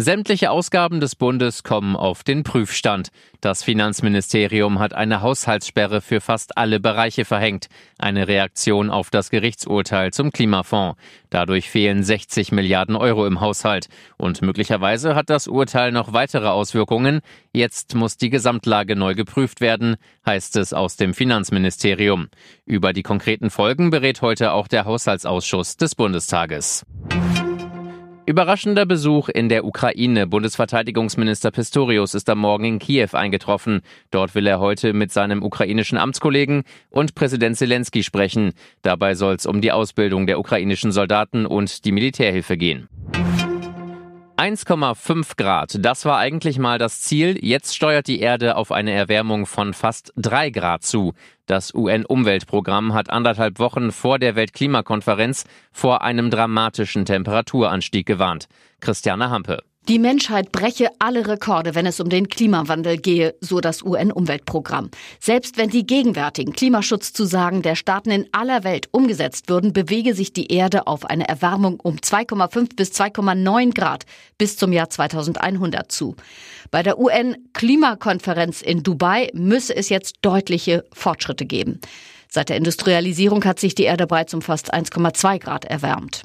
[0.00, 3.10] Sämtliche Ausgaben des Bundes kommen auf den Prüfstand.
[3.42, 7.68] Das Finanzministerium hat eine Haushaltssperre für fast alle Bereiche verhängt.
[7.98, 10.98] Eine Reaktion auf das Gerichtsurteil zum Klimafonds.
[11.28, 13.88] Dadurch fehlen 60 Milliarden Euro im Haushalt.
[14.16, 17.20] Und möglicherweise hat das Urteil noch weitere Auswirkungen.
[17.52, 22.28] Jetzt muss die Gesamtlage neu geprüft werden, heißt es aus dem Finanzministerium.
[22.64, 26.86] Über die konkreten Folgen berät heute auch der Haushaltsausschuss des Bundestages.
[28.30, 30.28] Überraschender Besuch in der Ukraine.
[30.28, 33.80] Bundesverteidigungsminister Pistorius ist am Morgen in Kiew eingetroffen.
[34.12, 38.52] Dort will er heute mit seinem ukrainischen Amtskollegen und Präsident Zelensky sprechen.
[38.82, 42.88] Dabei soll es um die Ausbildung der ukrainischen Soldaten und die Militärhilfe gehen.
[44.40, 47.38] 1,5 Grad, das war eigentlich mal das Ziel.
[47.44, 51.12] Jetzt steuert die Erde auf eine Erwärmung von fast 3 Grad zu.
[51.44, 58.46] Das UN-Umweltprogramm hat anderthalb Wochen vor der Weltklimakonferenz vor einem dramatischen Temperaturanstieg gewarnt.
[58.80, 59.62] Christiane Hampe.
[59.88, 64.90] Die Menschheit breche alle Rekorde, wenn es um den Klimawandel gehe, so das UN-Umweltprogramm.
[65.18, 70.52] Selbst wenn die gegenwärtigen Klimaschutzzusagen der Staaten in aller Welt umgesetzt würden, bewege sich die
[70.52, 74.04] Erde auf eine Erwärmung um 2,5 bis 2,9 Grad
[74.38, 76.14] bis zum Jahr 2100 zu.
[76.70, 81.80] Bei der UN-Klimakonferenz in Dubai müsse es jetzt deutliche Fortschritte geben.
[82.28, 86.22] Seit der Industrialisierung hat sich die Erde bereits um fast 1,2 Grad erwärmt.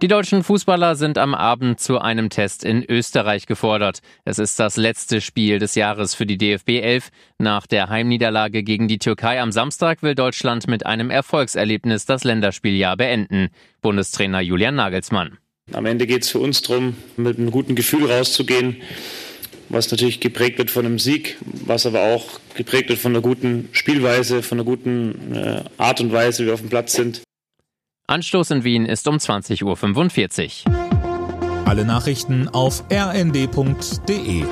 [0.00, 3.98] Die deutschen Fußballer sind am Abend zu einem Test in Österreich gefordert.
[4.24, 7.08] Es ist das letzte Spiel des Jahres für die DFB 11.
[7.38, 12.96] Nach der Heimniederlage gegen die Türkei am Samstag will Deutschland mit einem Erfolgserlebnis das Länderspieljahr
[12.96, 13.48] beenden.
[13.82, 15.38] Bundestrainer Julian Nagelsmann.
[15.72, 18.76] Am Ende geht es für uns darum, mit einem guten Gefühl rauszugehen,
[19.68, 23.68] was natürlich geprägt wird von einem Sieg, was aber auch geprägt wird von einer guten
[23.72, 27.22] Spielweise, von einer guten äh, Art und Weise, wie wir auf dem Platz sind.
[28.10, 31.66] Anstoß in Wien ist um 20.45 Uhr.
[31.66, 34.44] Alle Nachrichten auf rnd.de